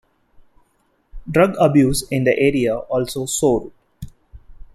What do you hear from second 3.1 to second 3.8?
soared.